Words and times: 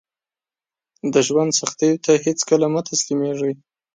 د 1.13 1.15
ژوند 1.27 1.51
سختیو 1.61 2.01
ته 2.05 2.11
هیڅکله 2.25 2.67
مه 2.73 2.81
تسلیمیږئ 2.89 3.53